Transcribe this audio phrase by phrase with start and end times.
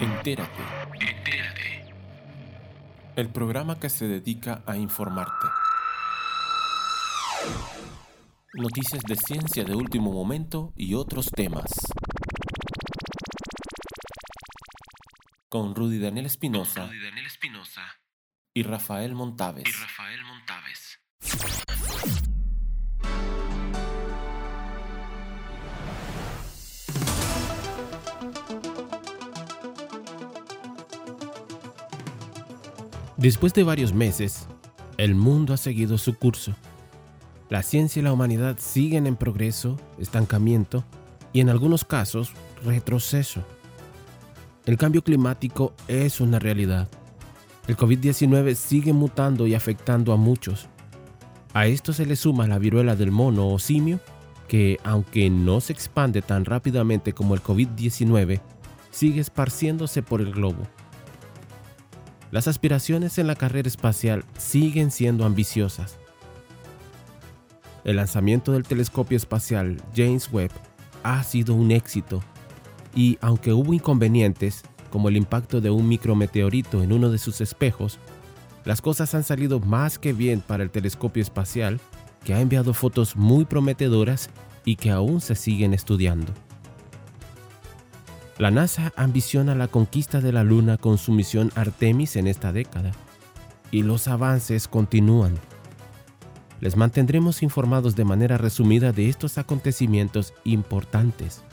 [0.00, 0.62] Entérate.
[1.00, 1.94] Entérate.
[3.16, 5.46] El programa que se dedica a informarte.
[8.54, 11.70] Noticias de ciencia de último momento y otros temas.
[15.48, 16.90] Con Rudy Daniel Espinosa
[18.52, 19.64] y Rafael Montaves.
[19.68, 19.93] y Rafael
[33.24, 34.46] Después de varios meses,
[34.98, 36.54] el mundo ha seguido su curso.
[37.48, 40.84] La ciencia y la humanidad siguen en progreso, estancamiento
[41.32, 43.42] y en algunos casos retroceso.
[44.66, 46.86] El cambio climático es una realidad.
[47.66, 50.68] El COVID-19 sigue mutando y afectando a muchos.
[51.54, 54.00] A esto se le suma la viruela del mono o simio,
[54.48, 58.42] que aunque no se expande tan rápidamente como el COVID-19,
[58.90, 60.68] sigue esparciéndose por el globo.
[62.34, 66.00] Las aspiraciones en la carrera espacial siguen siendo ambiciosas.
[67.84, 70.50] El lanzamiento del telescopio espacial James Webb
[71.04, 72.24] ha sido un éxito
[72.92, 78.00] y aunque hubo inconvenientes, como el impacto de un micrometeorito en uno de sus espejos,
[78.64, 81.78] las cosas han salido más que bien para el telescopio espacial,
[82.24, 84.28] que ha enviado fotos muy prometedoras
[84.64, 86.32] y que aún se siguen estudiando.
[88.36, 92.90] La NASA ambiciona la conquista de la Luna con su misión Artemis en esta década,
[93.70, 95.34] y los avances continúan.
[96.60, 101.44] Les mantendremos informados de manera resumida de estos acontecimientos importantes.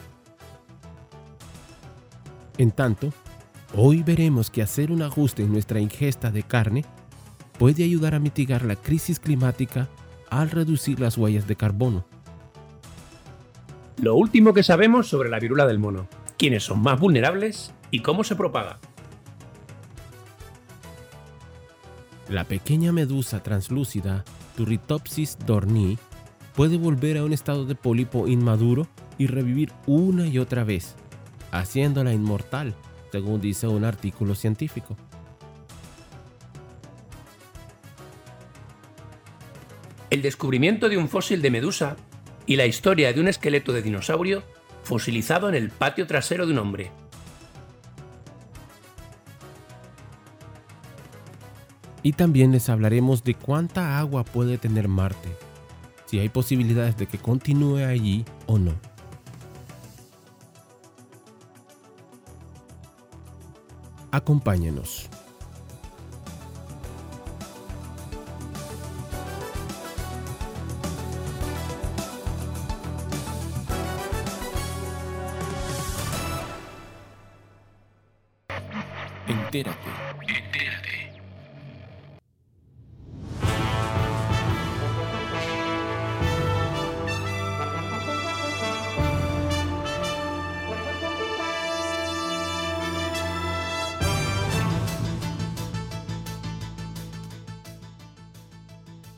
[2.57, 3.13] En tanto,
[3.75, 6.83] hoy veremos que hacer un ajuste en nuestra ingesta de carne
[7.59, 9.87] puede ayudar a mitigar la crisis climática
[10.31, 12.05] al reducir las huellas de carbono.
[14.01, 16.07] Lo último que sabemos sobre la viruela del mono,
[16.41, 18.79] quiénes son más vulnerables y cómo se propaga.
[22.29, 24.25] La pequeña medusa translúcida
[24.57, 25.99] Turritopsis dorni
[26.55, 28.87] puede volver a un estado de pólipo inmaduro
[29.19, 30.95] y revivir una y otra vez,
[31.51, 32.73] haciéndola inmortal,
[33.11, 34.97] según dice un artículo científico.
[40.09, 41.97] El descubrimiento de un fósil de medusa
[42.47, 44.41] y la historia de un esqueleto de dinosaurio
[44.83, 46.91] fosilizado en el patio trasero de un hombre.
[52.03, 55.29] Y también les hablaremos de cuánta agua puede tener Marte,
[56.05, 58.73] si hay posibilidades de que continúe allí o no.
[64.11, 65.09] Acompáñenos.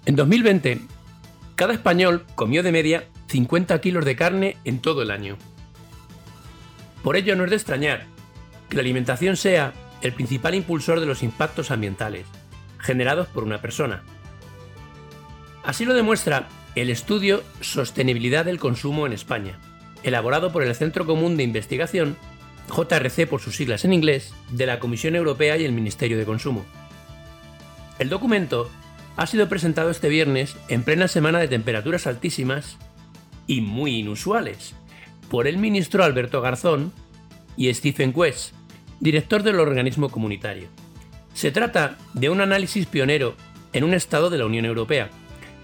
[0.06, 0.82] En 2020,
[1.56, 5.38] cada español comió de media 50 kilos de carne en todo el año.
[7.04, 8.06] Por ello no es de extrañar
[8.70, 12.26] que la alimentación sea el principal impulsor de los impactos ambientales
[12.80, 14.04] generados por una persona.
[15.64, 19.58] Así lo demuestra el estudio Sostenibilidad del Consumo en España,
[20.04, 22.18] elaborado por el Centro Común de Investigación,
[22.68, 26.66] JRC por sus siglas en inglés, de la Comisión Europea y el Ministerio de Consumo.
[28.00, 28.70] El documento
[29.16, 32.78] ha sido presentado este viernes en plena semana de temperaturas altísimas
[33.48, 34.76] y muy inusuales
[35.30, 36.92] por el ministro Alberto Garzón
[37.58, 38.54] y Stephen Quest,
[39.00, 40.68] director del organismo comunitario.
[41.34, 43.36] Se trata de un análisis pionero
[43.74, 45.10] en un estado de la Unión Europea,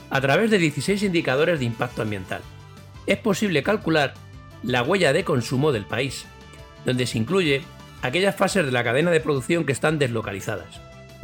[0.09, 2.41] a través de 16 indicadores de impacto ambiental.
[3.05, 4.13] Es posible calcular
[4.63, 6.25] la huella de consumo del país,
[6.85, 7.61] donde se incluye
[8.01, 10.81] aquellas fases de la cadena de producción que están deslocalizadas,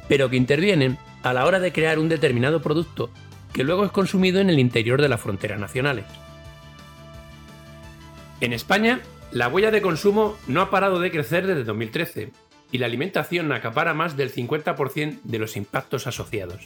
[0.08, 3.10] pero que intervienen a la hora de crear un determinado producto
[3.52, 6.06] que luego es consumido en el interior de las fronteras nacionales.
[8.42, 9.02] En España,
[9.32, 12.32] la huella de consumo no ha parado de crecer desde 2013
[12.72, 16.62] y la alimentación acapara más del 50% de los impactos asociados.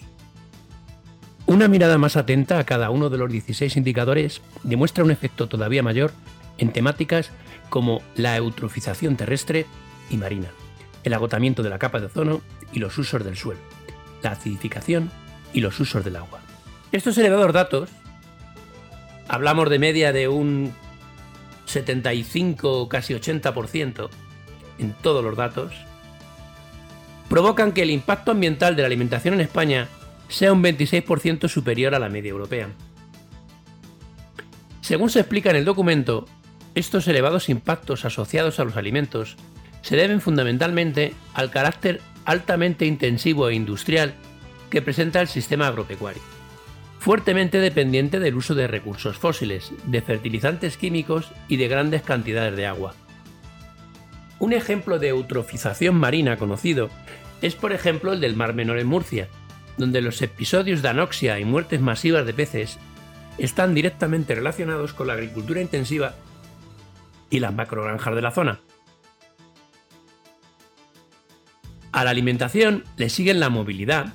[1.46, 5.84] Una mirada más atenta a cada uno de los 16 indicadores demuestra un efecto todavía
[5.84, 6.12] mayor
[6.58, 7.32] en temáticas
[7.70, 9.66] como la eutrofización terrestre
[10.10, 10.50] y marina,
[11.06, 12.42] el agotamiento de la capa de ozono
[12.74, 13.62] y los usos del suelo,
[14.22, 15.12] la acidificación
[15.54, 16.40] y los usos del agua.
[16.92, 17.90] Estos elevados datos,
[19.28, 20.74] hablamos de media de un
[21.66, 24.10] 75 casi 80%,
[24.80, 25.74] en todos los datos,
[27.28, 29.88] provocan que el impacto ambiental de la alimentación en España
[30.30, 32.70] sea un 26% superior a la media europea.
[34.82, 36.26] Según se explica en el documento,
[36.76, 39.38] estos elevados impactos asociados a los alimentos
[39.82, 44.14] se deben fundamentalmente al carácter altamente intensivo e industrial
[44.70, 46.22] que presenta el sistema agropecuario,
[47.00, 52.68] fuertemente dependiente del uso de recursos fósiles, de fertilizantes químicos y de grandes cantidades de
[52.68, 52.94] agua.
[54.38, 56.92] Un ejemplo de eutrofización marina conocido
[57.42, 59.28] es por ejemplo el del Mar Menor en Murcia,
[59.80, 62.78] donde los episodios de anoxia y muertes masivas de peces
[63.40, 66.14] están directamente relacionados con la agricultura intensiva
[67.32, 68.60] y las macrogranjas de la zona.
[71.92, 74.14] A la alimentación le siguen la movilidad,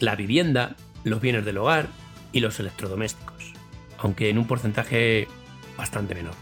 [0.00, 1.86] la vivienda, los bienes del hogar
[2.32, 3.52] y los electrodomésticos,
[3.98, 5.28] aunque en un porcentaje
[5.76, 6.34] bastante menor.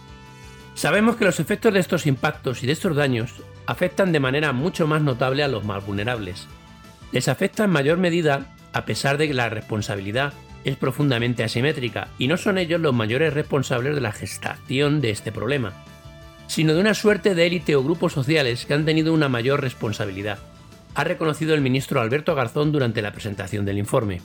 [0.74, 3.34] Sabemos que los efectos de estos impactos y de estos daños
[3.66, 6.48] afectan de manera mucho más notable a los más vulnerables.
[7.12, 10.32] Les afecta en mayor medida a pesar de que la responsabilidad
[10.64, 15.32] es profundamente asimétrica y no son ellos los mayores responsables de la gestación de este
[15.32, 15.72] problema,
[16.50, 20.40] sino de una suerte de élite o grupos sociales que han tenido una mayor responsabilidad,
[20.96, 24.20] ha reconocido el ministro Alberto Garzón durante la presentación del informe.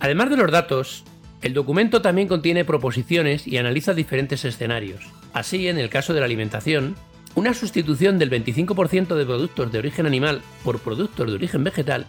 [0.00, 1.04] Además de los datos,
[1.40, 5.08] el documento también contiene proposiciones y analiza diferentes escenarios.
[5.32, 6.94] Así, en el caso de la alimentación,
[7.34, 12.06] una sustitución del 25% de productos de origen animal por productos de origen vegetal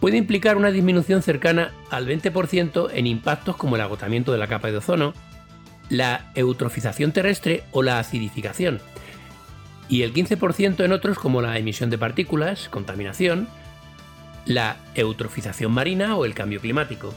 [0.00, 4.72] puede implicar una disminución cercana al 20% en impactos como el agotamiento de la capa
[4.72, 5.14] de ozono,
[5.88, 8.80] la eutrofización terrestre o la acidificación,
[9.88, 13.48] y el 15% en otros como la emisión de partículas, contaminación,
[14.44, 17.14] la eutrofización marina o el cambio climático.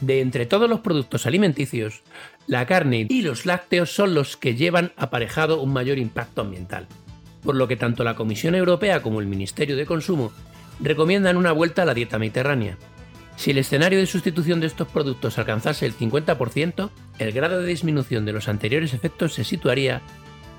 [0.00, 2.02] De entre todos los productos alimenticios,
[2.46, 6.86] la carne y los lácteos son los que llevan aparejado un mayor impacto ambiental,
[7.42, 10.32] por lo que tanto la Comisión Europea como el Ministerio de Consumo
[10.80, 12.78] recomiendan una vuelta a la dieta mediterránea.
[13.38, 16.90] Si el escenario de sustitución de estos productos alcanzase el 50%,
[17.20, 20.02] el grado de disminución de los anteriores efectos se situaría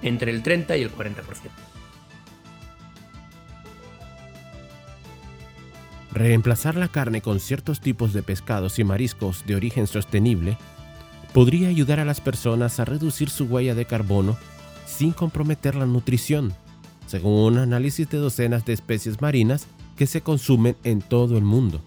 [0.01, 1.15] entre el 30 y el 40%.
[6.13, 10.57] Reemplazar la carne con ciertos tipos de pescados y mariscos de origen sostenible
[11.33, 14.37] podría ayudar a las personas a reducir su huella de carbono
[14.85, 16.53] sin comprometer la nutrición,
[17.07, 19.67] según un análisis de docenas de especies marinas
[19.97, 21.81] que se consumen en todo el mundo.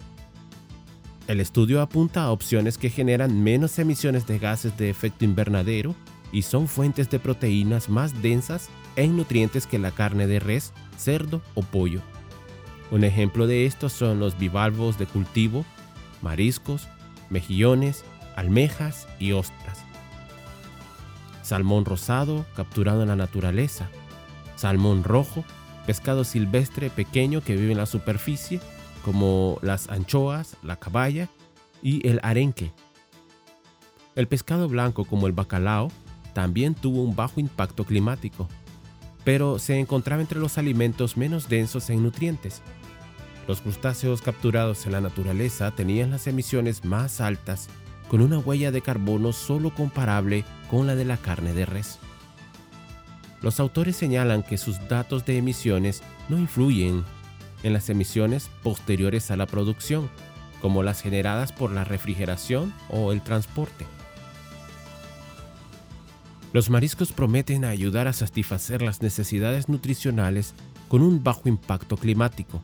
[1.29, 5.95] El estudio apunta a opciones que generan menos emisiones de gases de efecto invernadero
[6.33, 11.41] y son fuentes de proteínas más densas en nutrientes que la carne de res, cerdo
[11.55, 12.01] o pollo.
[12.91, 15.65] Un ejemplo de esto son los bivalvos de cultivo,
[16.23, 16.89] mariscos,
[17.31, 18.05] mejillones,
[18.35, 19.79] almejas y ostras.
[21.43, 23.89] Salmón rosado capturado en la naturaleza.
[24.57, 25.45] Salmón rojo,
[25.87, 28.61] pescado silvestre pequeño que vive en la superficie,
[29.05, 31.29] como las anchoas, la caballa
[31.83, 32.73] y el arenque.
[34.15, 35.91] El pescado blanco como el bacalao
[36.35, 38.49] también tuvo un bajo impacto climático,
[39.25, 42.63] pero se encontraba entre los alimentos menos densos en nutrientes
[43.49, 47.69] los crustáceos capturados en la naturaleza tenían las emisiones más altas,
[48.09, 51.99] con una huella de carbono solo comparable con la de la carne de res.
[53.41, 57.05] Los autores señalan que sus datos de emisiones no influyen
[57.63, 60.11] en las emisiones posteriores a la producción,
[60.61, 63.87] como las generadas por la refrigeración o el transporte.
[66.53, 70.55] Los mariscos prometen ayudar a satisfacer las necesidades nutricionales
[70.89, 72.63] con un bajo impacto climático,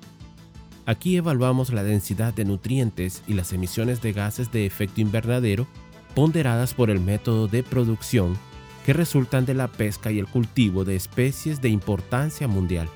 [0.88, 5.66] Aquí evaluamos la densidad de nutrientes y las emisiones de gases de efecto invernadero
[6.14, 8.38] ponderadas por el método de producción
[8.86, 12.88] que resultan de la pesca y el cultivo de especies de importancia mundial.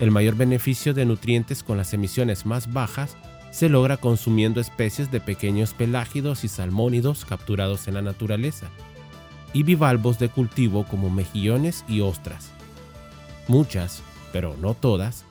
[0.00, 3.16] El mayor beneficio de nutrientes con las emisiones más bajas
[3.50, 8.70] se logra consumiendo especies de pequeños pelágidos y salmónidos capturados en la naturaleza,
[9.52, 12.50] y bivalvos de cultivo como mejillones y ostras.
[13.46, 14.02] Muchas,
[14.32, 15.24] pero no todas,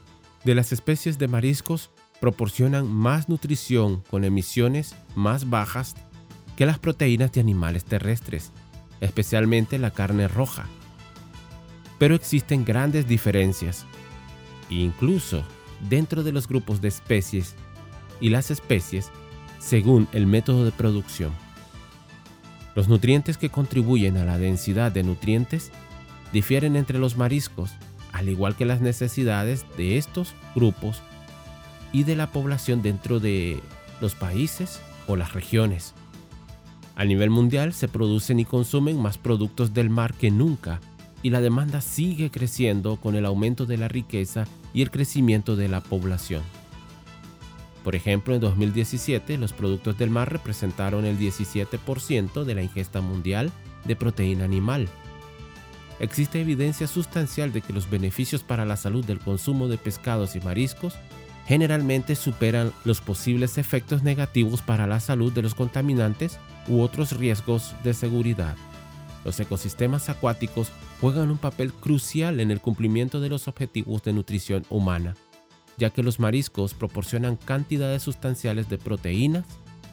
[0.44, 1.90] de las especies de mariscos
[2.22, 5.96] proporcionan más nutrición con emisiones más bajas
[6.56, 8.52] que las proteínas de animales terrestres,
[9.02, 10.68] especialmente la carne roja.
[11.98, 13.86] Pero existen grandes diferencias,
[14.70, 15.44] incluso
[15.90, 17.56] dentro de los grupos de especies
[18.20, 19.12] y las especies
[19.60, 21.32] según el método de producción.
[22.76, 25.72] Los nutrientes que contribuyen a la densidad de nutrientes
[26.32, 27.72] difieren entre los mariscos
[28.12, 31.02] al igual que las necesidades de estos grupos
[31.92, 33.62] y de la población dentro de
[34.02, 35.94] los países o las regiones.
[36.96, 40.82] A nivel mundial se producen y consumen más productos del mar que nunca
[41.22, 45.68] y la demanda sigue creciendo con el aumento de la riqueza y el crecimiento de
[45.68, 46.44] la población.
[47.84, 53.52] Por ejemplo, en 2017 los productos del mar representaron el 17% de la ingesta mundial
[53.86, 54.88] de proteína animal.
[56.00, 60.40] Existe evidencia sustancial de que los beneficios para la salud del consumo de pescados y
[60.40, 60.96] mariscos
[61.46, 67.76] generalmente superan los posibles efectos negativos para la salud de los contaminantes u otros riesgos
[67.84, 68.56] de seguridad.
[69.26, 74.66] Los ecosistemas acuáticos juegan un papel crucial en el cumplimiento de los objetivos de nutrición
[74.70, 75.16] humana,
[75.78, 79.46] ya que los mariscos proporcionan cantidades sustanciales de proteínas,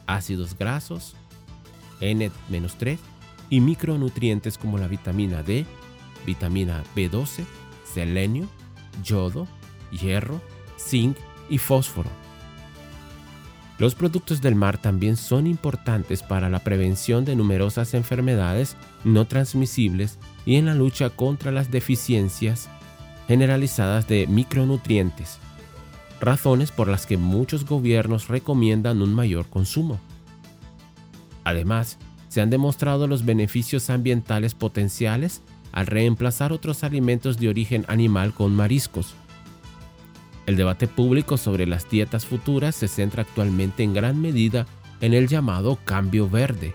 [0.05, 1.15] ácidos grasos,
[2.01, 2.97] N-3
[3.49, 5.65] y micronutrientes como la vitamina D,
[6.25, 7.45] vitamina B12,
[7.85, 8.47] selenio,
[9.03, 9.47] yodo,
[9.91, 10.41] hierro,
[10.77, 11.17] zinc
[11.49, 12.26] y fósforo.
[13.79, 20.17] Los productos del mar también son importantes para la prevención de numerosas enfermedades no transmisibles
[20.45, 22.69] y en la lucha contra las deficiencias
[23.27, 25.37] generalizadas de micronutrientes,
[26.19, 29.99] razones por las que muchos gobiernos recomiendan un mayor consumo.
[31.43, 35.41] Además, se han demostrado los beneficios ambientales potenciales
[35.71, 39.13] al reemplazar otros alimentos de origen animal con mariscos,
[40.47, 44.65] el debate público sobre las dietas futuras se centra actualmente en gran medida
[45.01, 46.73] en el llamado cambio verde.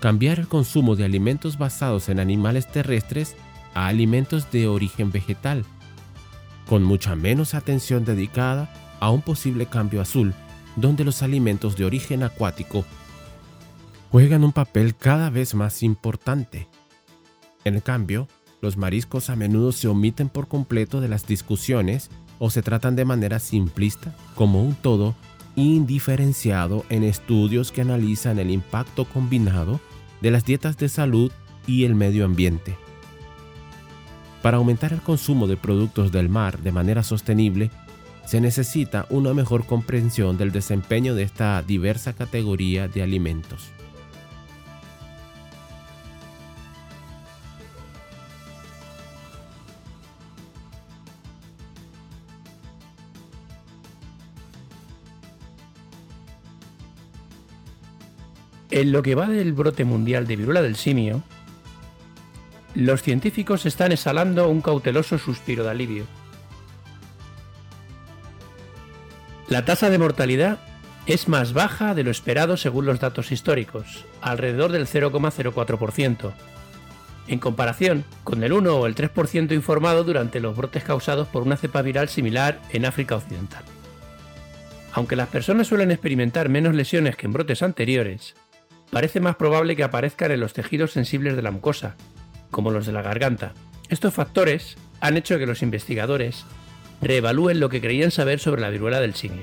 [0.00, 3.36] Cambiar el consumo de alimentos basados en animales terrestres
[3.74, 5.64] a alimentos de origen vegetal,
[6.68, 10.34] con mucha menos atención dedicada a un posible cambio azul,
[10.76, 12.84] donde los alimentos de origen acuático
[14.10, 16.68] juegan un papel cada vez más importante.
[17.64, 18.28] En cambio,
[18.64, 23.04] los mariscos a menudo se omiten por completo de las discusiones o se tratan de
[23.04, 25.14] manera simplista como un todo
[25.54, 29.80] indiferenciado en estudios que analizan el impacto combinado
[30.22, 31.30] de las dietas de salud
[31.66, 32.74] y el medio ambiente.
[34.40, 37.70] Para aumentar el consumo de productos del mar de manera sostenible,
[38.24, 43.68] se necesita una mejor comprensión del desempeño de esta diversa categoría de alimentos.
[58.74, 61.22] En lo que va del brote mundial de viruela del simio,
[62.74, 66.06] los científicos están exhalando un cauteloso suspiro de alivio.
[69.46, 70.58] La tasa de mortalidad
[71.06, 76.32] es más baja de lo esperado según los datos históricos, alrededor del 0,04%,
[77.28, 81.56] en comparación con el 1 o el 3% informado durante los brotes causados por una
[81.56, 83.62] cepa viral similar en África Occidental.
[84.94, 88.34] Aunque las personas suelen experimentar menos lesiones que en brotes anteriores,
[88.90, 91.96] parece más probable que aparezcan en los tejidos sensibles de la mucosa,
[92.50, 93.52] como los de la garganta.
[93.88, 96.44] Estos factores han hecho que los investigadores
[97.00, 99.42] reevalúen lo que creían saber sobre la viruela del simio.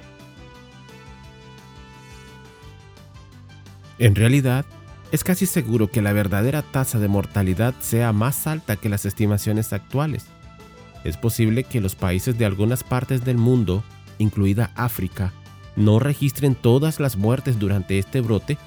[4.00, 4.66] En realidad,
[5.12, 9.74] es casi seguro que la verdadera tasa de mortalidad sea más alta que las estimaciones
[9.74, 10.26] actuales.
[11.04, 13.84] Es posible que los países de algunas partes del mundo,
[14.18, 15.34] incluida África,
[15.76, 18.58] no registren todas las muertes durante este brote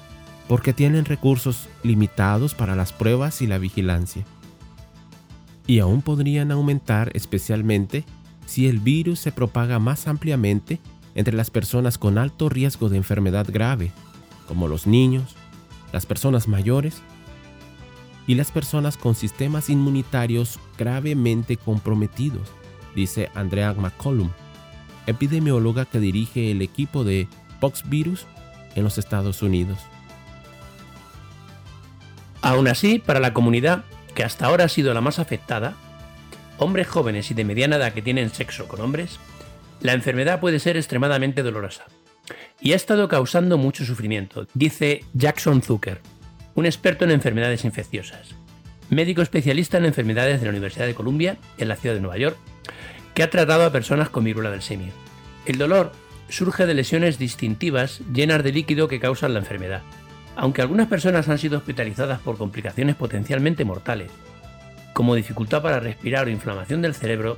[0.47, 4.25] porque tienen recursos limitados para las pruebas y la vigilancia.
[5.67, 8.05] Y aún podrían aumentar especialmente
[8.45, 10.79] si el virus se propaga más ampliamente
[11.15, 13.91] entre las personas con alto riesgo de enfermedad grave,
[14.47, 15.35] como los niños,
[15.91, 17.01] las personas mayores
[18.27, 22.49] y las personas con sistemas inmunitarios gravemente comprometidos,
[22.95, 24.29] dice Andrea McCollum,
[25.07, 27.27] epidemióloga que dirige el equipo de
[27.59, 28.25] Poxvirus
[28.75, 29.79] en los Estados Unidos.
[32.45, 35.73] Aún así, para la comunidad, que hasta ahora ha sido la más afectada,
[36.59, 39.17] hombres jóvenes y de mediana edad que tienen sexo con hombres,
[39.81, 41.85] la enfermedad puede ser extremadamente dolorosa.
[42.61, 46.01] Y ha estado causando mucho sufrimiento, dice Jackson Zucker,
[46.53, 48.35] un experto en enfermedades infecciosas,
[48.91, 52.37] médico especialista en enfermedades de la Universidad de Columbia, en la ciudad de Nueva York,
[53.15, 54.93] que ha tratado a personas con viruela del simio.
[55.47, 55.93] El dolor
[56.29, 59.81] surge de lesiones distintivas llenas de líquido que causan la enfermedad,
[60.35, 64.11] aunque algunas personas han sido hospitalizadas por complicaciones potencialmente mortales,
[64.93, 67.37] como dificultad para respirar o inflamación del cerebro,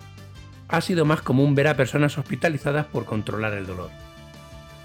[0.67, 3.89] ha sido más común ver a personas hospitalizadas por controlar el dolor.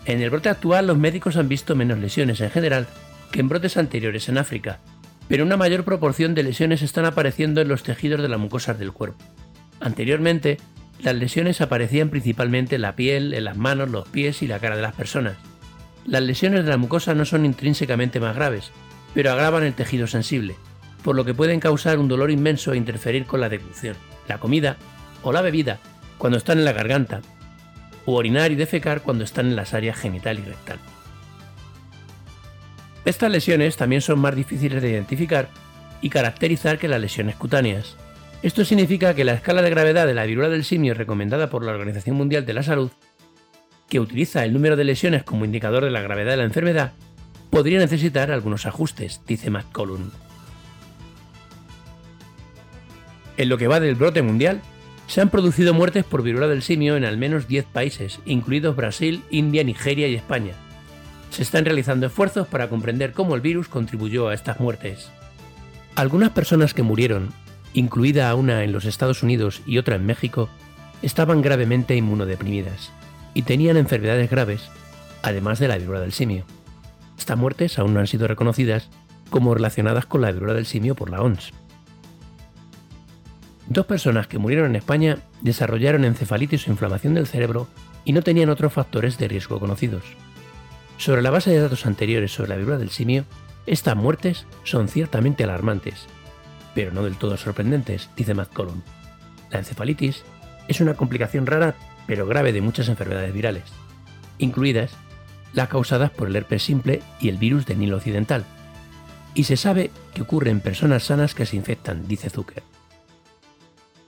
[0.05, 2.87] En el brote actual los médicos han visto menos lesiones en general
[3.31, 4.79] que en brotes anteriores en África,
[5.29, 8.93] pero una mayor proporción de lesiones están apareciendo en los tejidos de las mucosas del
[8.93, 9.25] cuerpo.
[9.81, 10.59] Anteriormente,
[11.03, 14.77] las lesiones aparecían principalmente en la piel, en las manos, los pies y la cara
[14.77, 15.37] de las personas.
[16.07, 18.73] Las lesiones de la mucosa no son intrínsecamente más graves,
[19.15, 20.57] pero agravan el tejido sensible,
[21.03, 23.97] por lo que pueden causar un dolor inmenso e interferir con la deglución,
[24.29, 24.77] la comida
[25.23, 25.79] o la bebida
[26.19, 27.21] cuando están en la garganta,
[28.05, 30.79] o orinar y defecar cuando están en las áreas genital y rectal.
[33.05, 35.49] Estas lesiones también son más difíciles de identificar
[36.01, 37.97] y caracterizar que las lesiones cutáneas.
[38.43, 41.73] Esto significa que la escala de gravedad de la viruela del simio recomendada por la
[41.73, 42.91] Organización Mundial de la Salud,
[43.93, 46.93] que utiliza el número de lesiones como indicador de la gravedad de la enfermedad,
[47.51, 50.09] podría necesitar algunos ajustes, dice McCollum.
[53.37, 54.63] En lo que va del brote mundial,
[55.09, 59.25] se han producido muertes por viruela del simio en al menos 10 países, incluidos Brasil,
[59.29, 60.55] India, Nigeria y España.
[61.29, 65.11] Se están realizando esfuerzos para comprender cómo el virus contribuyó a estas muertes.
[65.97, 67.29] Algunas personas que murieron,
[67.75, 70.49] incluida una en los Estados Unidos y otra en México,
[71.03, 72.91] estaban gravemente inmunodeprimidas
[73.35, 74.63] y tenían enfermedades graves,
[75.23, 76.45] además de la viruela del simio.
[77.19, 78.89] Estas muertes aún no han sido reconocidas
[79.31, 81.53] como relacionadas con la viruela del simio por la OMS.
[83.69, 87.69] Dos personas que murieron en España desarrollaron encefalitis o inflamación del cerebro
[88.05, 90.03] y no tenían otros factores de riesgo conocidos.
[90.99, 93.25] Sobre la base de datos anteriores sobre la viruela del simio,
[93.67, 96.07] estas muertes son ciertamente alarmantes,
[96.75, 98.83] pero no del todo sorprendentes, dice McCollum.
[99.51, 100.25] La encefalitis
[100.69, 101.75] es una complicación rara
[102.07, 103.65] pero grave de muchas enfermedades virales,
[104.39, 104.93] incluidas
[105.53, 108.45] las causadas por el herpes simple y el virus de Nilo Occidental,
[109.35, 112.63] y se sabe que ocurre en personas sanas que se infectan, dice Zucker.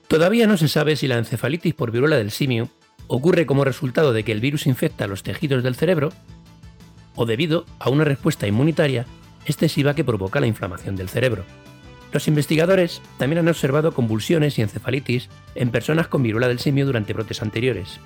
[0.08, 2.68] Todavía no se sabe si la encefalitis por viruela del simio
[3.06, 6.10] ocurre como resultado de que el virus infecta los tejidos del cerebro
[7.16, 9.06] o debido a una respuesta inmunitaria
[9.46, 11.44] excesiva que provoca la inflamación del cerebro.
[12.14, 17.12] Los investigadores también han observado convulsiones y encefalitis en personas con viruela del simio durante
[17.12, 17.98] brotes anteriores.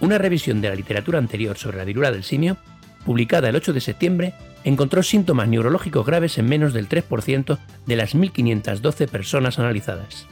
[0.00, 2.56] Una revisión de la literatura anterior sobre la viruela del simio,
[3.04, 8.14] publicada el 8 de septiembre, encontró síntomas neurológicos graves en menos del 3% de las
[8.14, 10.26] 1.512 personas analizadas.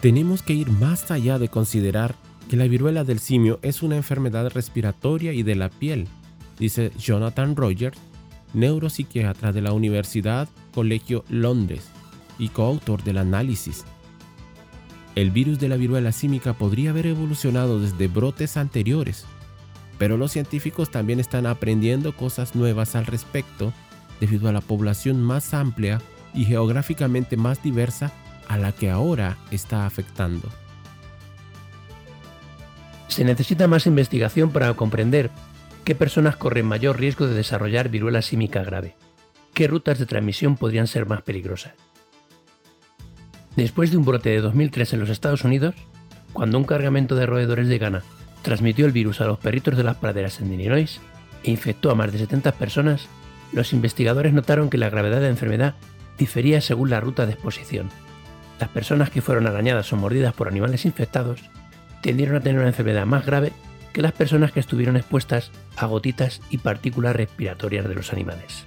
[0.00, 2.14] Tenemos que ir más allá de considerar
[2.48, 6.08] que la viruela del simio es una enfermedad respiratoria y de la piel,
[6.58, 7.98] dice Jonathan Rogers,
[8.54, 11.88] neuropsiquiatra de la Universidad Colegio Londres
[12.38, 13.84] y coautor del análisis.
[15.14, 19.26] El virus de la viruela símica podría haber evolucionado desde brotes anteriores,
[19.98, 23.72] pero los científicos también están aprendiendo cosas nuevas al respecto
[24.20, 26.00] debido a la población más amplia
[26.32, 28.12] y geográficamente más diversa
[28.48, 30.48] a la que ahora está afectando.
[33.08, 35.30] Se necesita más investigación para comprender
[35.90, 38.94] qué personas corren mayor riesgo de desarrollar viruela símica grave,
[39.54, 41.72] qué rutas de transmisión podrían ser más peligrosas.
[43.56, 45.74] Después de un brote de 2003 en los Estados Unidos,
[46.32, 48.02] cuando un cargamento de roedores de Ghana
[48.42, 51.00] transmitió el virus a los perritos de las praderas en Illinois
[51.42, 53.08] e infectó a más de 70 personas,
[53.52, 55.74] los investigadores notaron que la gravedad de la enfermedad
[56.16, 57.90] difería según la ruta de exposición
[58.60, 61.40] las personas que fueron arañadas o mordidas por animales infectados
[62.00, 63.52] tendieron a tener una enfermedad más grave
[63.92, 68.64] que las personas que estuvieron expuestas a gotitas y partículas respiratorias de los animales.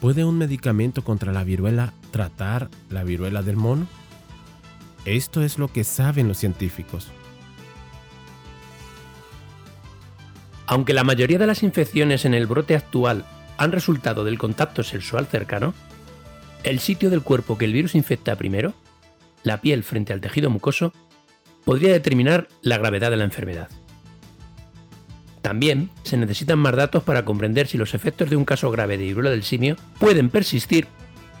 [0.00, 3.86] ¿Puede un medicamento contra la viruela tratar la viruela del mono?
[5.04, 7.08] Esto es lo que saben los científicos.
[10.66, 13.24] Aunque la mayoría de las infecciones en el brote actual
[13.58, 15.74] han resultado del contacto sexual cercano,
[16.64, 18.74] el sitio del cuerpo que el virus infecta primero,
[19.42, 20.92] la piel frente al tejido mucoso,
[21.64, 23.68] podría determinar la gravedad de la enfermedad.
[25.42, 29.04] También se necesitan más datos para comprender si los efectos de un caso grave de
[29.04, 30.86] viruela del simio pueden persistir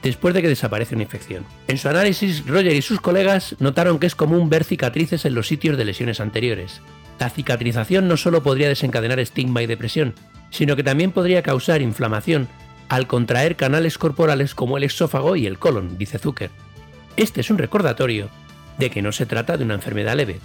[0.02, 1.44] después de que desaparece una infección.
[1.68, 5.46] En su análisis, Roger y sus colegas notaron que es común ver cicatrices en los
[5.46, 6.80] sitios de lesiones anteriores,
[7.20, 10.14] la cicatrización no solo podría desencadenar estigma y depresión,
[10.48, 12.48] sino que también podría causar inflamación
[12.90, 16.50] al contraer canales corporales como el esófago y el colon, dice Zucker.
[17.16, 18.28] Este es un recordatorio
[18.78, 20.40] de que no se trata de una enfermedad leve.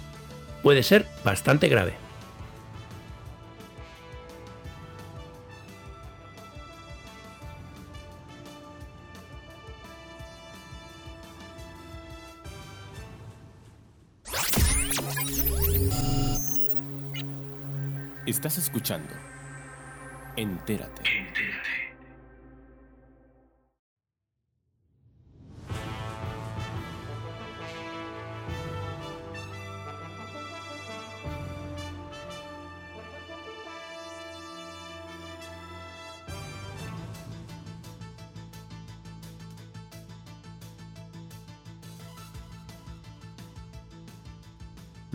[0.62, 1.94] Puede ser bastante grave.
[18.24, 19.12] Estás escuchando.
[20.36, 21.02] Entérate.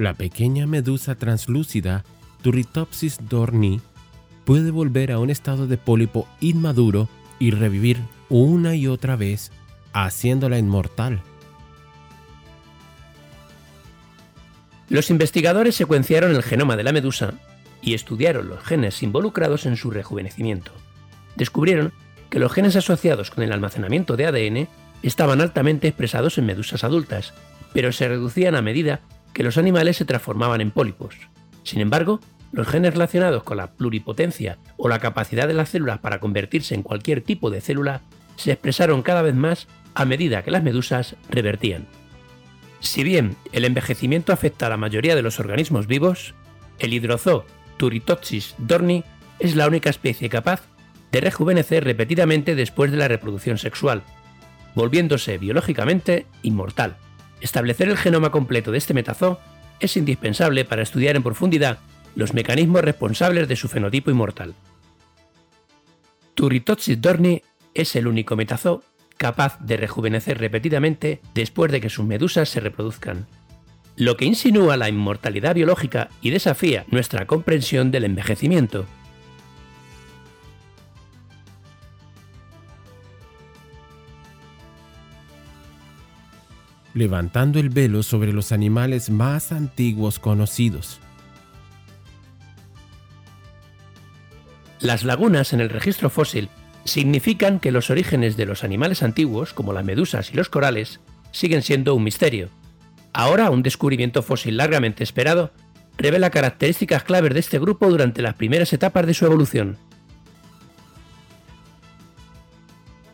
[0.01, 2.03] La pequeña medusa translúcida
[2.41, 3.81] Turritopsis dorni
[4.45, 9.51] puede volver a un estado de pólipo inmaduro y revivir una y otra vez,
[9.93, 11.21] haciéndola inmortal.
[14.89, 17.35] Los investigadores secuenciaron el genoma de la medusa
[17.83, 20.71] y estudiaron los genes involucrados en su rejuvenecimiento.
[21.35, 21.93] Descubrieron
[22.31, 24.67] que los genes asociados con el almacenamiento de ADN
[25.03, 27.35] estaban altamente expresados en medusas adultas,
[27.71, 29.01] pero se reducían a medida
[29.33, 31.15] que los animales se transformaban en pólipos.
[31.63, 32.19] Sin embargo,
[32.51, 36.83] los genes relacionados con la pluripotencia o la capacidad de las células para convertirse en
[36.83, 38.01] cualquier tipo de célula
[38.35, 41.87] se expresaron cada vez más a medida que las medusas revertían.
[42.79, 46.33] Si bien el envejecimiento afecta a la mayoría de los organismos vivos,
[46.79, 47.45] el hidrozoo
[47.77, 49.03] Turritopsis dorni
[49.39, 50.63] es la única especie capaz
[51.11, 54.03] de rejuvenecer repetidamente después de la reproducción sexual,
[54.75, 56.97] volviéndose biológicamente inmortal.
[57.41, 59.39] Establecer el genoma completo de este metazoo
[59.79, 61.79] es indispensable para estudiar en profundidad
[62.15, 64.53] los mecanismos responsables de su fenotipo inmortal.
[66.35, 67.41] Turritopsis dorni
[67.73, 68.83] es el único metazoo
[69.17, 73.27] capaz de rejuvenecer repetidamente después de que sus medusas se reproduzcan,
[73.95, 78.85] lo que insinúa la inmortalidad biológica y desafía nuestra comprensión del envejecimiento.
[86.93, 90.99] Levantando el velo sobre los animales más antiguos conocidos.
[94.81, 96.49] Las lagunas en el registro fósil
[96.83, 100.99] significan que los orígenes de los animales antiguos, como las medusas y los corales,
[101.31, 102.49] siguen siendo un misterio.
[103.13, 105.51] Ahora, un descubrimiento fósil largamente esperado
[105.97, 109.77] revela características claves de este grupo durante las primeras etapas de su evolución.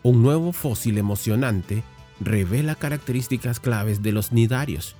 [0.03, 1.83] Un nuevo fósil emocionante
[2.19, 4.95] revela características claves de los nidarios,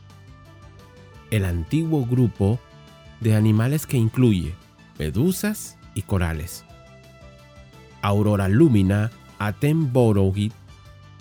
[1.32, 2.60] el antiguo grupo
[3.20, 4.54] de animales que incluye
[4.98, 6.64] medusas y corales.
[8.02, 10.52] Aurora Lumina Attenborough,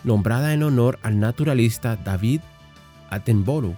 [0.04, 2.40] nombrada en honor al naturalista David
[3.10, 3.76] Attenborough.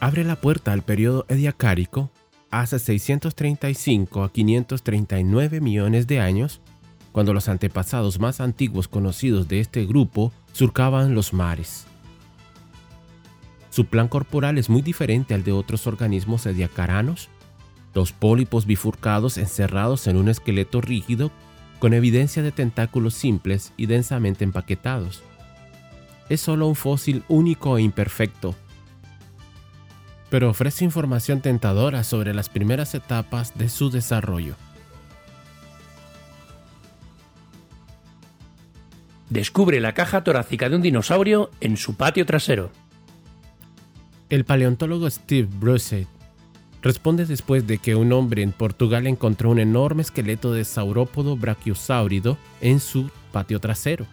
[0.00, 2.10] Abre la puerta al periodo ediacárico
[2.50, 6.60] hace 635 a 539 millones de años,
[7.12, 11.86] cuando los antepasados más antiguos conocidos de este grupo surcaban los mares.
[13.70, 17.28] Su plan corporal es muy diferente al de otros organismos ediacaranos
[17.94, 21.30] los pólipos bifurcados encerrados en un esqueleto rígido
[21.78, 25.22] con evidencia de tentáculos simples y densamente empaquetados.
[26.28, 28.54] Es solo un fósil único e imperfecto,
[30.28, 34.54] pero ofrece información tentadora sobre las primeras etapas de su desarrollo.
[39.30, 42.72] Descubre la caja torácica de un dinosaurio en su patio trasero.
[44.28, 46.08] El paleontólogo Steve Bruce
[46.82, 52.38] responde después de que un hombre en Portugal encontró un enorme esqueleto de saurópodo brachiosáurido
[52.60, 54.06] en su patio trasero.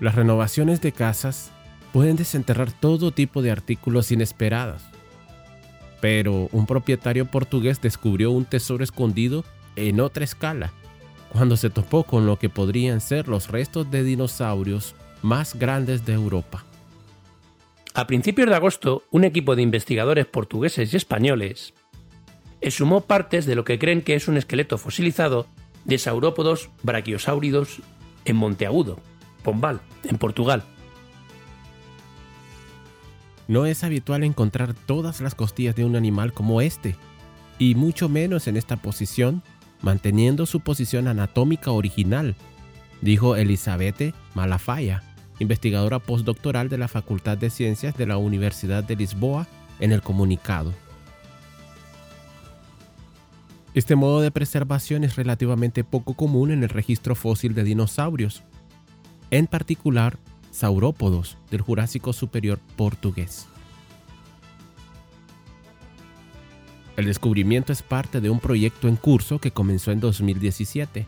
[0.00, 1.52] Las renovaciones de casas
[1.92, 4.82] pueden desenterrar todo tipo de artículos inesperados,
[6.00, 9.44] pero un propietario portugués descubrió un tesoro escondido
[9.76, 10.72] en otra escala,
[11.32, 16.12] cuando se topó con lo que podrían ser los restos de dinosaurios más grandes de
[16.12, 16.64] Europa.
[17.94, 21.72] A principios de agosto, un equipo de investigadores portugueses y españoles
[22.60, 25.46] exhumó partes de lo que creen que es un esqueleto fosilizado
[25.86, 27.80] de saurópodos brachiosáuridos
[28.26, 28.98] en Monteagudo,
[29.42, 30.62] Pombal, en Portugal.
[33.48, 36.94] No es habitual encontrar todas las costillas de un animal como este,
[37.58, 39.42] y mucho menos en esta posición,
[39.82, 42.36] manteniendo su posición anatómica original,
[43.00, 45.02] dijo Elizabeth Malafaya
[45.42, 49.46] investigadora postdoctoral de la Facultad de Ciencias de la Universidad de Lisboa,
[49.80, 50.72] en el comunicado.
[53.74, 58.42] Este modo de preservación es relativamente poco común en el registro fósil de dinosaurios,
[59.30, 60.18] en particular
[60.50, 63.48] saurópodos del Jurásico Superior portugués.
[66.96, 71.06] El descubrimiento es parte de un proyecto en curso que comenzó en 2017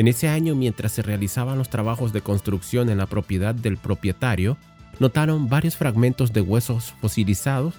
[0.00, 4.56] en ese año, mientras se realizaban los trabajos de construcción en la propiedad del propietario,
[4.98, 7.74] notaron varios fragmentos de huesos fosilizados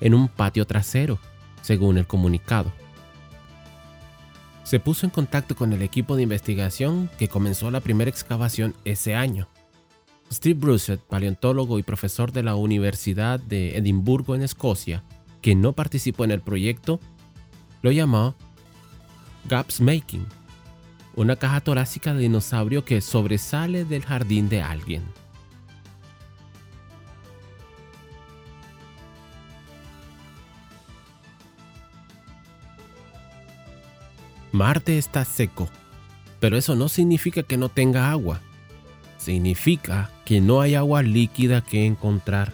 [0.00, 1.18] en un patio trasero,
[1.60, 2.72] según el comunicado.
[4.62, 9.14] Se puso en contacto con el equipo de investigación que comenzó la primera excavación ese
[9.14, 9.48] año.
[10.32, 15.04] Steve Brussett, paleontólogo y profesor de la Universidad de Edimburgo en Escocia,
[15.46, 16.98] que no participó en el proyecto,
[17.80, 18.34] lo llamó
[19.44, 20.26] Gaps Making,
[21.14, 25.04] una caja torácica de dinosaurio que sobresale del jardín de alguien.
[34.50, 35.68] Marte está seco,
[36.40, 38.40] pero eso no significa que no tenga agua.
[39.16, 42.52] Significa que no hay agua líquida que encontrar.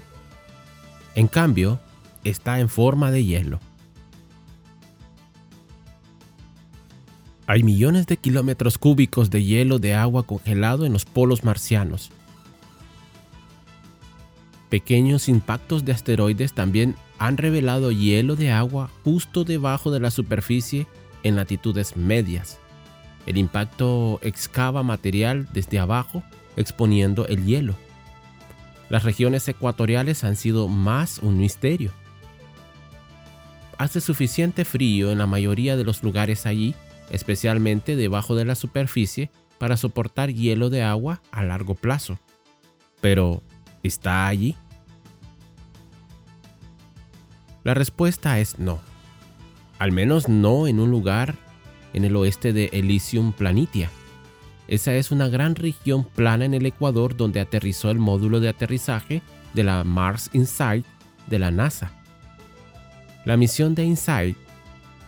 [1.15, 1.81] En cambio,
[2.25, 3.61] está en forma de hielo.
[7.47, 12.11] Hay millones de kilómetros cúbicos de hielo de agua congelado en los polos marcianos.
[14.71, 20.87] Pequeños impactos de asteroides también han revelado hielo de agua justo debajo de la superficie
[21.23, 22.59] en latitudes medias.
[23.27, 26.23] El impacto excava material desde abajo,
[26.57, 27.75] exponiendo el hielo.
[28.89, 31.93] Las regiones ecuatoriales han sido más un misterio.
[33.83, 36.73] Hace suficiente frío en la mayoría de los lugares allí
[37.11, 42.21] especialmente debajo de la superficie, para soportar hielo de agua a largo plazo.
[43.01, 43.43] Pero,
[43.83, 44.55] ¿está allí?
[47.65, 48.79] La respuesta es no.
[49.81, 51.35] Al menos no en un lugar
[51.93, 53.91] en el oeste de Elysium Planitia.
[54.69, 59.23] Esa es una gran región plana en el Ecuador donde aterrizó el módulo de aterrizaje
[59.55, 60.87] de la Mars Insight
[61.27, 62.02] de la NASA.
[63.25, 64.37] La misión de Insight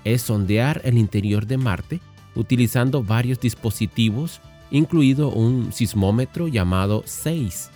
[0.04, 2.00] es sondear el interior de Marte
[2.36, 7.70] utilizando varios dispositivos, incluido un sismómetro llamado SEIS,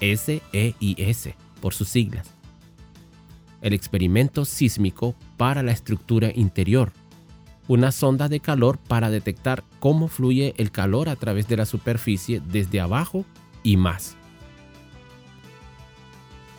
[0.00, 2.28] S-E-I-S por sus siglas.
[3.62, 6.92] El experimento sísmico para la estructura interior,
[7.68, 12.40] una sonda de calor para detectar cómo fluye el calor a través de la superficie
[12.40, 13.24] desde abajo
[13.62, 14.16] y más.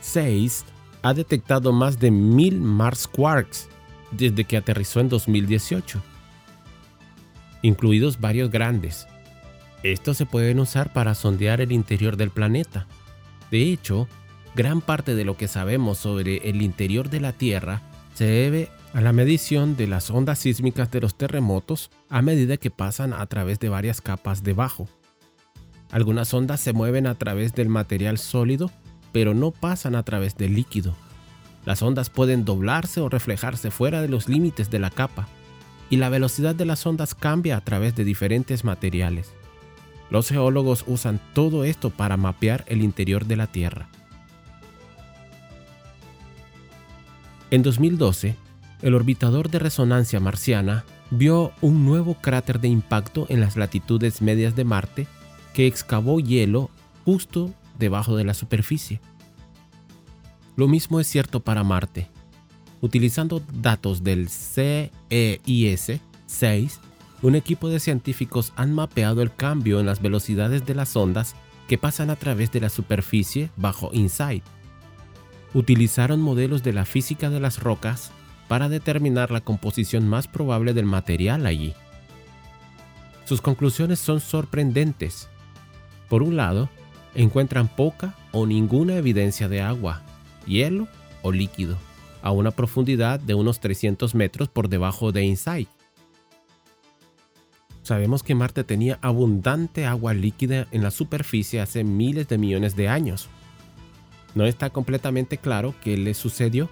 [0.02, 0.66] SEIS
[1.02, 3.70] ha detectado más de mil Mars Quarks
[4.12, 6.02] desde que aterrizó en 2018,
[7.62, 9.08] incluidos varios grandes.
[9.84, 12.88] Estos se pueden usar para sondear el interior del planeta.
[13.50, 14.08] De hecho,
[14.56, 17.82] gran parte de lo que sabemos sobre el interior de la Tierra
[18.14, 22.70] se debe a la medición de las ondas sísmicas de los terremotos a medida que
[22.70, 24.88] pasan a través de varias capas debajo.
[25.92, 28.70] Algunas ondas se mueven a través del material sólido,
[29.12, 30.96] pero no pasan a través del líquido.
[31.66, 35.28] Las ondas pueden doblarse o reflejarse fuera de los límites de la capa,
[35.90, 39.34] y la velocidad de las ondas cambia a través de diferentes materiales.
[40.10, 43.88] Los geólogos usan todo esto para mapear el interior de la Tierra.
[47.50, 48.36] En 2012,
[48.82, 54.56] el orbitador de resonancia marciana vio un nuevo cráter de impacto en las latitudes medias
[54.56, 55.08] de Marte
[55.54, 56.70] que excavó hielo
[57.04, 59.02] justo debajo de la superficie.
[60.56, 62.08] Lo mismo es cierto para Marte.
[62.80, 66.80] Utilizando datos del CEIS 6,
[67.22, 71.36] un equipo de científicos han mapeado el cambio en las velocidades de las ondas
[71.68, 74.44] que pasan a través de la superficie bajo InSight.
[75.54, 78.12] Utilizaron modelos de la física de las rocas
[78.48, 81.74] para determinar la composición más probable del material allí.
[83.26, 85.30] Sus conclusiones son sorprendentes.
[86.10, 86.70] Por un lado,
[87.16, 90.02] encuentran poca o ninguna evidencia de agua,
[90.46, 90.88] hielo
[91.22, 91.78] o líquido,
[92.22, 95.70] a una profundidad de unos 300 metros por debajo de Insight.
[97.84, 102.88] Sabemos que Marte tenía abundante agua líquida en la superficie hace miles de millones de
[102.88, 103.28] años.
[104.36, 106.70] No está completamente claro qué le sucedió,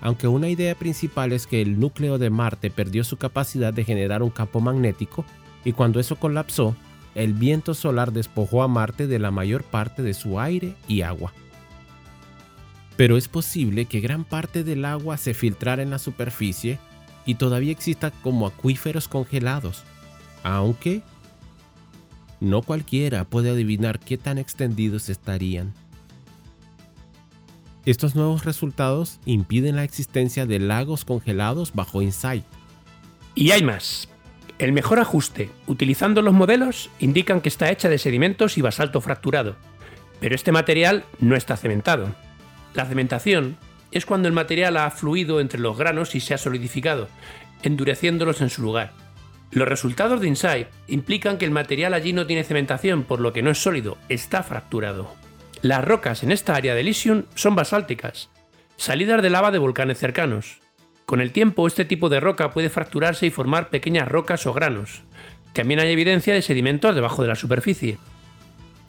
[0.00, 4.22] aunque una idea principal es que el núcleo de Marte perdió su capacidad de generar
[4.22, 5.24] un campo magnético
[5.64, 6.74] y cuando eso colapsó,
[7.18, 11.32] el viento solar despojó a Marte de la mayor parte de su aire y agua
[12.98, 16.80] pero es posible que gran parte del agua se filtrara en la superficie
[17.24, 19.84] y todavía exista como acuíferos congelados,
[20.42, 21.02] aunque
[22.40, 25.74] no cualquiera puede adivinar qué tan extendidos estarían.
[27.86, 32.44] Estos nuevos resultados impiden la existencia de lagos congelados bajo InSight.
[33.36, 34.08] Y hay más.
[34.58, 39.54] El mejor ajuste, utilizando los modelos, indican que está hecha de sedimentos y basalto fracturado,
[40.20, 42.14] pero este material no está cementado.
[42.74, 43.56] La cementación
[43.92, 47.08] es cuando el material ha fluido entre los granos y se ha solidificado,
[47.62, 48.92] endureciéndolos en su lugar.
[49.50, 53.42] Los resultados de Insight implican que el material allí no tiene cementación, por lo que
[53.42, 55.14] no es sólido, está fracturado.
[55.62, 58.28] Las rocas en esta área de Elysium son basálticas,
[58.76, 60.60] salidas de lava de volcanes cercanos.
[61.08, 65.04] Con el tiempo, este tipo de roca puede fracturarse y formar pequeñas rocas o granos.
[65.54, 67.96] También hay evidencia de sedimentos debajo de la superficie.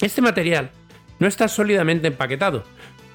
[0.01, 0.71] Este material
[1.19, 2.65] no está sólidamente empaquetado,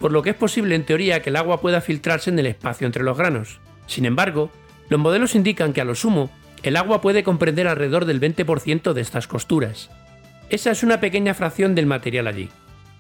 [0.01, 2.87] por lo que es posible en teoría que el agua pueda filtrarse en el espacio
[2.87, 3.61] entre los granos.
[3.87, 4.51] Sin embargo,
[4.89, 6.31] los modelos indican que a lo sumo,
[6.63, 9.91] el agua puede comprender alrededor del 20% de estas costuras.
[10.49, 12.49] Esa es una pequeña fracción del material allí.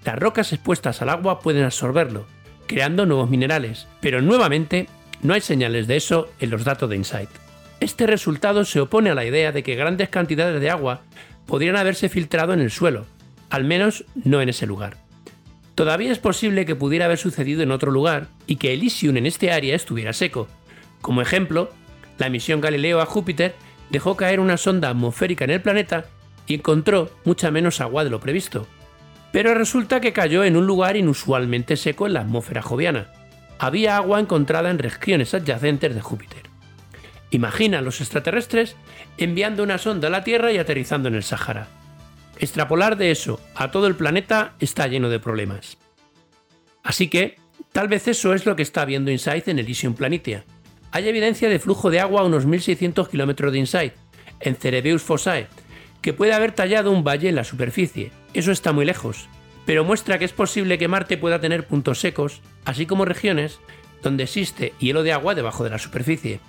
[0.04, 2.26] Las rocas expuestas al agua pueden absorberlo,
[2.66, 4.86] creando nuevos minerales, pero nuevamente
[5.24, 7.30] no hay señales de eso en los datos de Insight.
[7.80, 11.00] Este resultado se opone a la idea de que grandes cantidades de agua
[11.46, 13.06] podrían haberse filtrado en el suelo,
[13.48, 14.98] al menos no en ese lugar.
[15.74, 19.50] Todavía es posible que pudiera haber sucedido en otro lugar y que Elysium en este
[19.50, 20.46] área estuviera seco.
[21.00, 21.72] Como ejemplo,
[22.18, 23.54] la misión Galileo a Júpiter
[23.90, 26.04] dejó caer una sonda atmosférica en el planeta
[26.46, 28.66] y encontró mucha menos agua de lo previsto.
[29.32, 33.10] Pero resulta que cayó en un lugar inusualmente seco en la atmósfera joviana.
[33.58, 36.42] Había agua encontrada en regiones adyacentes de Júpiter.
[37.30, 38.76] Imagina a los extraterrestres
[39.18, 41.68] enviando una sonda a la Tierra y aterrizando en el Sahara.
[42.38, 45.78] Extrapolar de eso a todo el planeta está lleno de problemas.
[46.82, 47.36] Así que,
[47.72, 50.44] tal vez eso es lo que está viendo InSight en Elysium Planitia.
[50.90, 53.94] Hay evidencia de flujo de agua a unos 1600 kilómetros de InSight,
[54.40, 55.48] en Cerebeus Fossae,
[56.02, 58.12] que puede haber tallado un valle en la superficie.
[58.34, 59.28] Eso está muy lejos,
[59.66, 63.60] pero muestra que es posible que Marte pueda tener puntos secos, así como regiones
[64.02, 66.40] donde existe hielo de agua debajo de la superficie.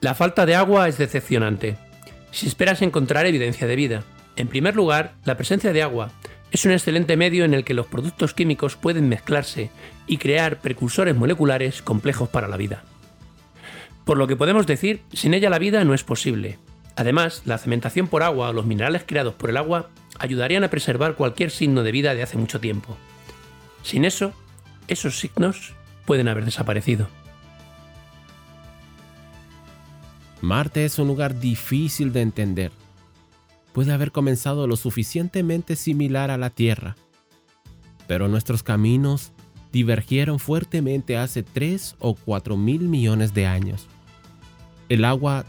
[0.00, 1.76] La falta de agua es decepcionante,
[2.30, 4.04] si esperas encontrar evidencia de vida.
[4.36, 6.12] En primer lugar, la presencia de agua
[6.50, 9.70] es un excelente medio en el que los productos químicos pueden mezclarse
[10.06, 12.82] y crear precursores moleculares complejos para la vida.
[14.04, 16.58] Por lo que podemos decir, sin ella la vida no es posible.
[16.96, 21.14] Además, la cementación por agua o los minerales creados por el agua ayudarían a preservar
[21.14, 22.96] cualquier signo de vida de hace mucho tiempo.
[23.82, 24.32] Sin eso,
[24.88, 25.74] esos signos
[26.06, 27.08] pueden haber desaparecido.
[30.40, 32.72] Marte es un lugar difícil de entender.
[33.72, 36.96] Puede haber comenzado lo suficientemente similar a la Tierra,
[38.06, 39.32] pero nuestros caminos
[39.72, 43.86] divergieron fuertemente hace 3 o 4 mil millones de años.
[44.88, 45.44] El agua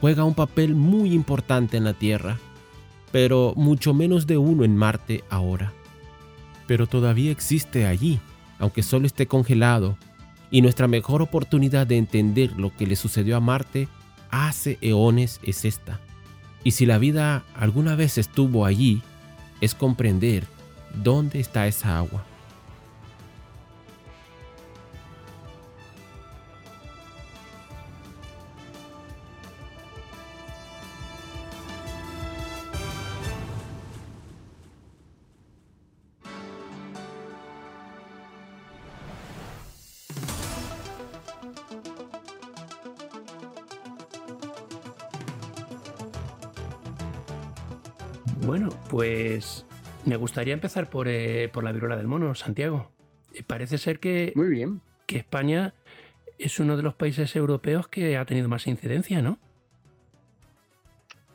[0.00, 2.38] juega un papel muy importante en la Tierra,
[3.16, 5.72] pero mucho menos de uno en Marte ahora.
[6.66, 8.20] Pero todavía existe allí,
[8.58, 9.96] aunque solo esté congelado,
[10.50, 13.88] y nuestra mejor oportunidad de entender lo que le sucedió a Marte
[14.30, 15.98] hace eones es esta.
[16.62, 19.00] Y si la vida alguna vez estuvo allí,
[19.62, 20.44] es comprender
[21.02, 22.22] dónde está esa agua.
[50.36, 52.90] Gustaría empezar por, eh, por la viruela del mono, Santiago.
[53.32, 54.82] Eh, Parece ser que, Muy bien.
[55.06, 55.72] que España
[56.38, 59.38] es uno de los países europeos que ha tenido más incidencia, ¿no?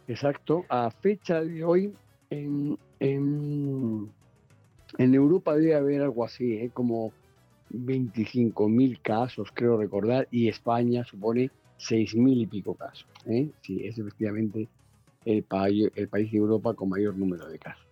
[0.07, 0.65] Exacto.
[0.69, 1.95] A fecha de hoy,
[2.29, 4.11] en, en,
[4.99, 6.69] en Europa debe haber algo así, ¿eh?
[6.71, 7.11] como
[7.73, 13.07] 25.000 casos, creo recordar, y España supone 6.000 y pico casos.
[13.25, 13.49] ¿eh?
[13.63, 14.67] Sí, es efectivamente
[15.25, 15.43] el,
[15.95, 17.90] el país de Europa con mayor número de casos.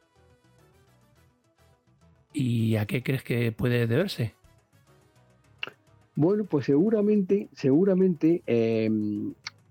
[2.39, 4.33] ¿Y a qué crees que puede deberse?
[6.15, 8.89] Bueno, pues seguramente, seguramente eh,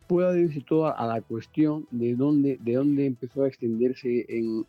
[0.07, 4.67] puede deberse todo a la cuestión de dónde, de dónde empezó a extenderse en,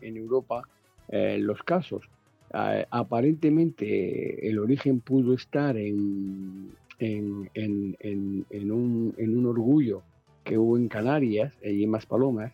[0.00, 0.62] Europa
[1.08, 2.08] eh, los casos.
[2.52, 7.48] Aparentemente el origen pudo estar en un
[9.46, 10.02] orgullo
[10.44, 12.52] que hubo en Canarias y en Maspalomas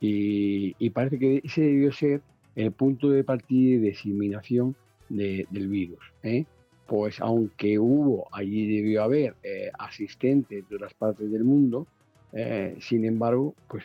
[0.00, 2.22] y, y parece que ese debió ser
[2.58, 4.74] el punto de partida y diseminación
[5.08, 6.00] de- del virus.
[6.22, 6.44] ¿eh?
[6.86, 11.86] pues aunque hubo, allí debió haber eh, asistentes de otras partes del mundo,
[12.32, 13.84] eh, sin embargo, pues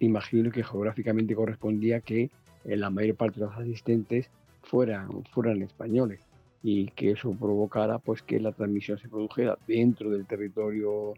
[0.00, 2.30] imagino que geográficamente correspondía que
[2.64, 4.30] eh, la mayor parte de los asistentes
[4.62, 6.20] fueran, fueran españoles
[6.62, 11.12] y que eso provocara pues que la transmisión se produjera dentro del territorio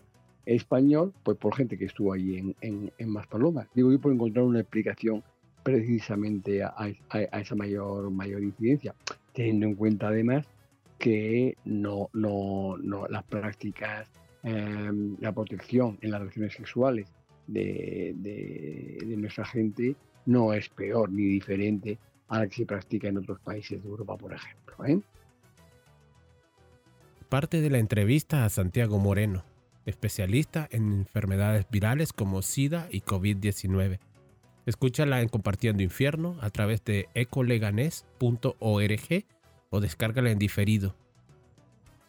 [0.47, 3.69] español, pues por gente que estuvo allí en, en, en Maspalomas.
[3.73, 5.23] Digo yo por encontrar una explicación
[5.63, 6.75] precisamente a,
[7.33, 8.95] esa mayor, mayor incidencia,
[9.33, 10.47] teniendo en cuenta además
[10.99, 14.09] que no, no, no las prácticas,
[14.43, 14.91] eh,
[15.21, 17.07] la protección en las relaciones sexuales
[17.47, 19.97] de, de- de nuestra gente
[20.27, 21.99] no es peor ni diferente
[22.29, 24.87] a la que se practica en otros países de Europa, por ejemplo.
[24.87, 25.01] ¿eh?
[27.29, 29.45] Parte de la entrevista a Santiago Moreno,
[29.87, 33.99] especialista en enfermedades virales como SIDA y COVID-19.
[34.67, 39.25] Escúchala en Compartiendo Infierno a través de ecoleganes.org
[39.71, 40.95] o descárgala en diferido.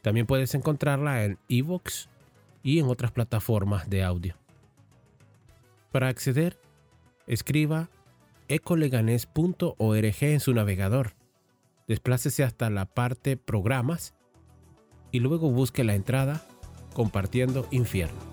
[0.01, 2.07] También puedes encontrarla en iVoox
[2.63, 4.35] y en otras plataformas de audio.
[5.91, 6.57] Para acceder,
[7.27, 7.89] escriba
[8.47, 11.13] ecoleganes.org en su navegador.
[11.87, 14.13] Desplácese hasta la parte Programas
[15.11, 16.45] y luego busque la entrada
[16.93, 18.30] Compartiendo Infierno.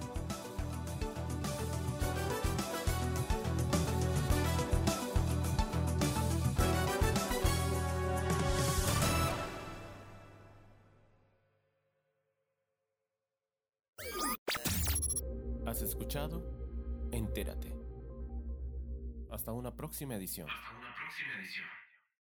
[20.49, 21.67] Hasta una próxima edición.